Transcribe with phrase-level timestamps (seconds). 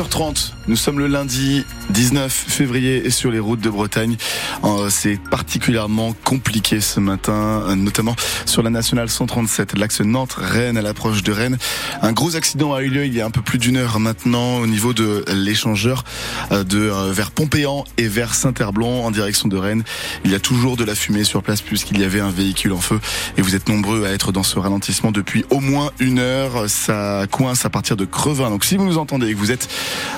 [0.00, 4.16] 8h30, nous sommes le lundi 19 février et sur les routes de Bretagne.
[4.64, 8.16] Euh, c'est particulièrement compliqué ce matin, euh, notamment
[8.46, 11.58] sur la nationale 137, l'axe Nantes-Rennes à l'approche de Rennes.
[12.00, 14.56] Un gros accident a eu lieu il y a un peu plus d'une heure maintenant
[14.58, 16.04] au niveau de l'échangeur
[16.50, 16.78] euh, de
[17.10, 19.82] vers Pompéan et vers Saint-Herblon en direction de Rennes.
[20.24, 22.80] Il y a toujours de la fumée sur place puisqu'il y avait un véhicule en
[22.80, 23.00] feu
[23.36, 26.70] et vous êtes nombreux à être dans ce ralentissement depuis au moins une heure.
[26.70, 28.48] Ça coince à partir de Crevin.
[28.48, 29.68] Donc si vous nous entendez et que vous êtes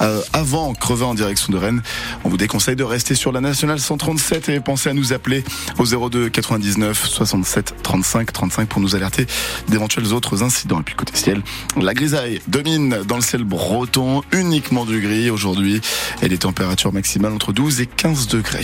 [0.00, 1.82] euh, avant Crevin en direction de Rennes,
[2.24, 5.44] on vous déconseille de rester sur la nationale 137 et pensez à nous appeler
[5.78, 9.26] au 02 99 67 35 35 pour nous alerter
[9.68, 10.80] d'éventuels autres incidents.
[10.80, 11.42] Et puis côté ciel,
[11.80, 15.80] la grisaille domine dans le ciel breton, uniquement du gris aujourd'hui
[16.22, 18.58] et les températures maximales entre 12 et 15 degrés.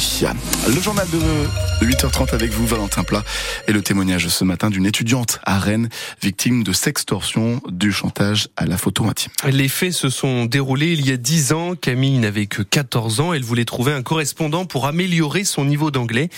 [0.66, 3.22] Le journal de 8h30 avec vous, Valentin Plat,
[3.68, 5.88] et le témoignage ce matin d'une étudiante à Rennes,
[6.22, 9.32] victime de sextorsion, du chantage à la photo intime.
[9.50, 11.74] Les faits se sont déroulés il y a 10 ans.
[11.74, 13.32] Camille n'avait que 14 ans.
[13.32, 16.28] Elle voulait trouver un correspondant pour améliorer son niveau d'anglais.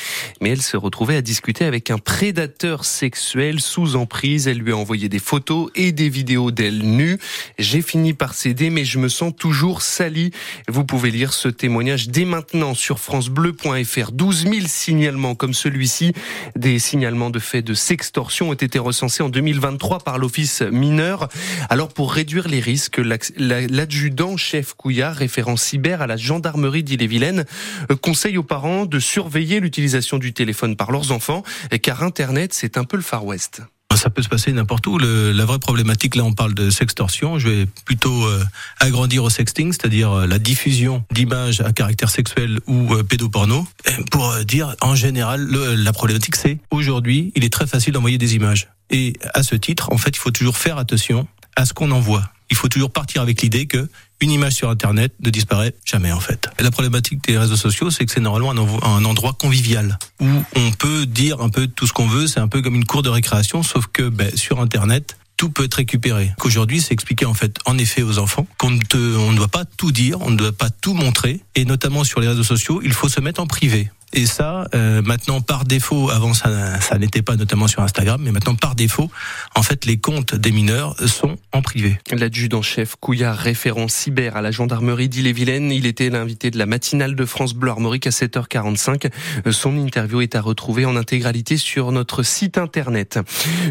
[0.41, 4.49] Mais elle se retrouvait à discuter avec un prédateur sexuel sous emprise.
[4.49, 7.19] Elle lui a envoyé des photos et des vidéos d'elle nue.
[7.59, 10.31] J'ai fini par céder, mais je me sens toujours salie.
[10.69, 14.13] Vous pouvez lire ce témoignage dès maintenant sur francebleu.fr.
[14.13, 16.13] 12 000 signalements comme celui-ci.
[16.57, 21.29] Des signalements de faits de sextorsion ont été recensés en 2023 par l'Office mineur.
[21.69, 23.01] Alors pour réduire les risques,
[23.37, 27.45] l'adjudant chef Couillard, référent cyber à la gendarmerie d'Ille-et-Vilaine,
[27.91, 31.43] euh, conseille aux parents de surveiller l'utilisation du téléphone par leurs enfants,
[31.83, 33.63] car Internet, c'est un peu le Far West
[33.97, 34.99] ça peut se passer n'importe où.
[34.99, 37.39] la vraie problématique, là, on parle de sextorsion.
[37.39, 38.45] Je vais plutôt euh,
[38.79, 43.67] agrandir au sexting, c'est-à-dire euh, la diffusion d'images à caractère sexuel ou pédoporno,
[44.11, 48.69] pour dire en général, la problématique, c'est aujourd'hui, il est très facile d'envoyer des images.
[48.91, 52.31] Et à ce titre, en fait, il faut toujours faire attention à ce qu'on envoie.
[52.51, 53.89] Il faut toujours partir avec l'idée que
[54.21, 56.49] une image sur Internet ne disparaît jamais en fait.
[56.59, 58.51] la problématique des réseaux sociaux, c'est que c'est normalement
[58.83, 62.27] un, endroit convivial où on peut dire un peu tout ce qu'on veut.
[62.27, 65.65] C'est un peu comme une cour de récréation, sauf que ben, sur Internet, tout peut
[65.65, 66.33] être récupéré.
[66.39, 69.93] Qu'aujourd'hui, c'est expliqué en fait, en effet, aux enfants qu'on on ne doit pas tout
[69.93, 73.09] dire, on ne doit pas tout montrer, et notamment sur les réseaux sociaux, il faut
[73.09, 73.91] se mettre en privé.
[74.19, 78.33] Et ça, euh, maintenant par défaut, avant ça, ça n'était pas notamment sur Instagram, mais
[78.33, 79.11] maintenant par défaut,
[79.55, 81.99] en fait, les comptes des mineurs sont en privé.
[82.11, 87.27] L'adjudant-chef Couillard, référent cyber à la gendarmerie d'Ille-et-Vilaine, il était l'invité de la matinale de
[87.27, 89.11] France Bleu Armorique à 7h45.
[89.51, 93.19] Son interview est à retrouver en intégralité sur notre site internet.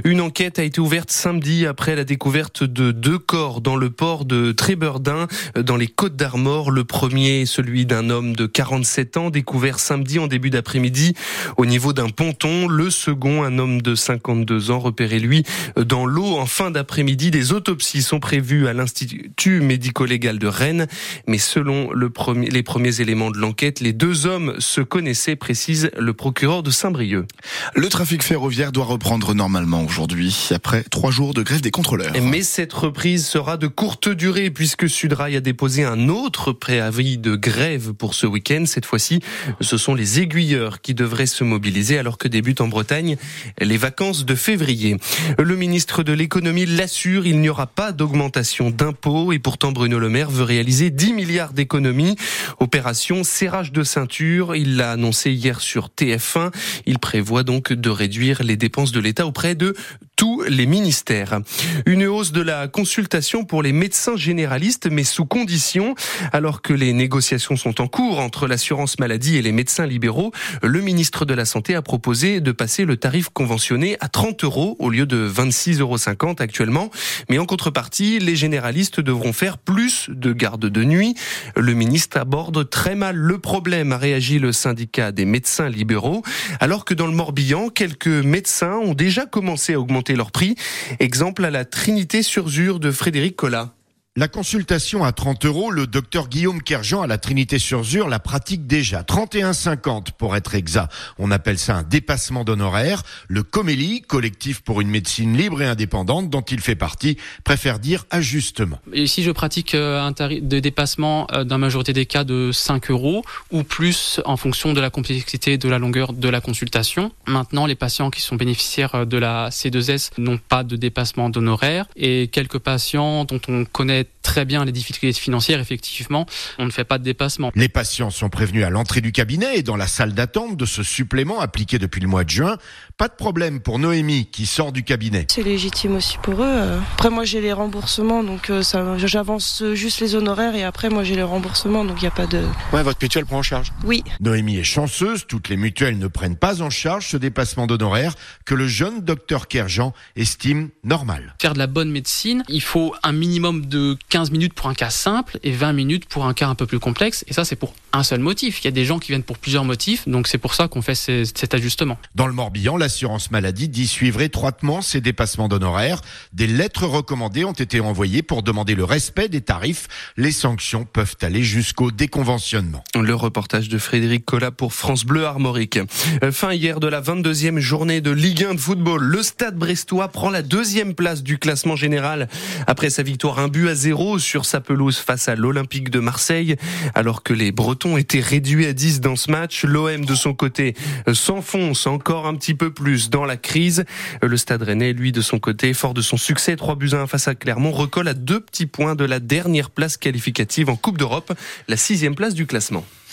[0.04, 4.26] Une enquête a été ouverte samedi après la découverte de deux corps dans le port
[4.26, 5.26] de Tréberdin,
[5.60, 6.70] dans les Côtes d'Armor.
[6.70, 11.14] Le premier, celui d'un homme de 47 ans, découvert samedi en début d'après-midi
[11.56, 12.68] au niveau d'un ponton.
[12.68, 15.44] Le second, un homme de 52 ans, repéré lui
[15.78, 17.32] dans l'eau en fin d'après-midi.
[17.32, 20.88] Des autopsies sont prévues à l'Institut médico-légal de Rennes,
[21.26, 25.90] mais selon le premier, les premiers éléments de l'enquête, les deux hommes se connaissaient, précise
[25.98, 27.26] le procureur de Saint-Brieuc.
[27.74, 32.12] Le trafic ferroviaire doit reprendre normalement aujourd'hui, après trois jours de grève des contrôleurs.
[32.22, 37.36] Mais cette reprise sera de courte durée, puisque Sudrail a déposé un autre préavis de
[37.36, 38.66] grève pour ce week-end.
[38.66, 39.22] Cette fois-ci,
[39.62, 43.18] ce sont les aiguilleurs qui devraient se mobiliser alors que débutent en Bretagne
[43.60, 44.98] les vacances de février.
[45.38, 50.10] Le ministre de l'économie l'assure, il n'y aura pas d'augmentation d'impôts et pourtant Bruno Le
[50.10, 52.16] Maire veut réaliser 10 milliards d'économies.
[52.60, 56.52] Opération serrage de ceinture, il l'a annoncé hier sur TF1.
[56.86, 59.76] Il prévoit donc de réduire les dépenses de l'État auprès de
[60.16, 61.40] tous les ministères.
[61.86, 65.96] Une hausse de la consultation pour les médecins généralistes, mais sous condition.
[66.32, 70.32] Alors que les négociations sont en cours entre l'assurance maladie et les médecins libéraux,
[70.64, 74.76] le ministre de la Santé a proposé de passer le tarif conventionné à 30 euros
[74.80, 76.92] au lieu de 26,50 euros actuellement.
[77.30, 81.16] Mais en contrepartie, les généralistes devront faire plus de garde de nuit.
[81.56, 86.22] Le ministre aborde très mal le problème, a réagi le syndicat des médecins libéraux.
[86.60, 90.56] Alors que dans le Morbihan, quelques médecins ont déjà commencé à augmenter prix.
[91.00, 93.74] Exemple à la Trinité-sur-Zure de Frédéric Collat.
[94.18, 99.02] La consultation à 30 euros, le docteur Guillaume Kerjean à la Trinité-sur-Zure la pratique déjà.
[99.02, 100.90] 31,50 pour être exact.
[101.20, 103.04] On appelle ça un dépassement d'honoraires.
[103.28, 108.06] Le Comélie, collectif pour une médecine libre et indépendante dont il fait partie, préfère dire
[108.10, 108.80] ajustement.
[108.94, 112.92] Ici, je pratique euh, un tarif de dépassement euh, la majorité des cas de 5
[112.92, 113.22] euros
[113.52, 117.12] ou plus en fonction de la complexité de la longueur de la consultation.
[117.28, 121.88] Maintenant, les patients qui sont bénéficiaires euh, de la C2S n'ont pas de dépassement d'honoraires
[121.98, 124.05] et quelques patients dont on connaît
[124.36, 126.26] très bien les difficultés financières, effectivement,
[126.60, 127.54] on ne fait pas de dépassement.
[127.56, 130.84] Les patients sont prévenus à l'entrée du cabinet et dans la salle d'attente de ce
[130.84, 132.58] supplément appliqué depuis le mois de juin.
[132.98, 135.26] Pas de problème pour Noémie qui sort du cabinet.
[135.30, 136.80] C'est légitime aussi pour eux.
[136.96, 141.06] Après moi j'ai les remboursements donc euh, ça, j'avance juste les honoraires et après moi
[141.06, 142.42] j'ai les remboursements donc il n'y a pas de...
[142.74, 144.04] Ouais, votre mutuelle prend en charge Oui.
[144.20, 148.54] Noémie est chanceuse, toutes les mutuelles ne prennent pas en charge ce dépassement d'honoraires que
[148.54, 151.36] le jeune docteur Kerjean estime normal.
[151.42, 154.90] Faire de la bonne médecine, il faut un minimum de 15 minutes pour un cas
[154.90, 157.74] simple et 20 minutes pour un cas un peu plus complexe et ça c'est pour
[157.94, 158.62] un seul motif.
[158.62, 160.82] Il y a des gens qui viennent pour plusieurs motifs donc c'est pour ça qu'on
[160.82, 161.98] fait cet ajustement.
[162.16, 166.02] Dans le Morbihan, l'assurance maladie dit suivre étroitement ces dépassements d'honoraires.
[166.34, 169.88] Des lettres recommandées ont été envoyées pour demander le respect des tarifs.
[170.18, 172.84] Les sanctions peuvent aller jusqu'au déconventionnement.
[173.00, 175.80] Le reportage de Frédéric Collat pour France Bleu Armorique.
[176.24, 179.04] Euh, fin hier de la 22e journée de Ligue 1 de football.
[179.04, 182.28] Le Stade Brestois prend la deuxième place du classement général
[182.68, 183.76] après sa victoire un but à
[184.24, 186.56] sur sa pelouse face à l'Olympique de Marseille.
[186.94, 190.76] Alors que les Bretons étaient réduits à 10 dans ce match, l'OM de son côté
[191.14, 193.86] s'enfonce encore un petit peu plus dans la crise.
[194.22, 197.08] Le Stade Rennais, lui, de son côté, fort de son succès, 3 buts à 1
[197.08, 200.98] face à Clermont, recolle à deux petits points de la dernière place qualificative en Coupe
[200.98, 201.34] d'Europe,
[201.68, 202.86] la sixième place du classement.